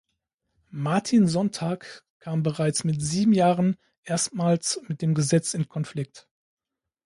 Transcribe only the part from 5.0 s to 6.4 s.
dem Gesetz in Konflikt.